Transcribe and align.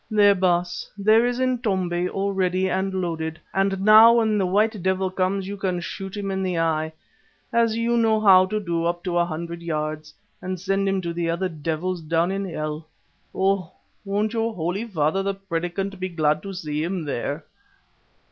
There, 0.09 0.33
Baas, 0.33 0.89
there 0.97 1.27
is 1.27 1.39
Intombi 1.39 2.09
all 2.09 2.33
ready 2.33 2.67
and 2.67 2.91
loaded. 2.91 3.39
And 3.53 3.81
now 3.81 4.13
when 4.13 4.39
the 4.39 4.47
white 4.47 4.81
devil 4.81 5.11
comes 5.11 5.47
you 5.47 5.57
can 5.57 5.79
shoot 5.79 6.17
him 6.17 6.31
in 6.31 6.41
the 6.41 6.57
eye, 6.57 6.93
as 7.53 7.77
you 7.77 7.95
know 7.97 8.19
how 8.19 8.47
to 8.47 8.59
do 8.59 8.85
up 8.85 9.03
to 9.03 9.19
a 9.19 9.25
hundred 9.25 9.61
yards, 9.61 10.15
and 10.41 10.59
send 10.59 10.89
him 10.89 11.01
to 11.01 11.13
the 11.13 11.29
other 11.29 11.49
devils 11.49 12.01
down 12.01 12.31
in 12.31 12.45
hell. 12.45 12.87
Oh! 13.35 13.73
won't 14.03 14.33
your 14.33 14.55
holy 14.55 14.85
father 14.85 15.21
the 15.21 15.35
Predikant 15.35 15.99
be 15.99 16.09
glad 16.09 16.41
to 16.41 16.51
see 16.53 16.81
him 16.83 17.03
there." 17.05 17.45